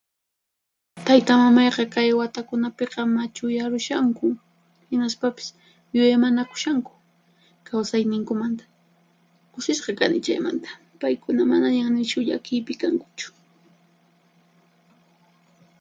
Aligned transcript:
Taytamamayqa 1.07 1.83
kay 1.93 2.09
watakunapiqa 2.19 3.01
machuyarushanku 3.15 4.27
hinaspapis 4.89 5.47
yuyaymanakushanku 5.95 6.91
kawsayninkumanta. 7.67 8.65
Kusisqa 9.53 9.91
kani 9.99 10.17
chaymanta, 10.25 10.69
paykuna 10.99 11.41
manañan 11.51 11.91
nishu 11.97 12.19
llakiypi 12.27 12.73
kankuchu. 12.81 13.29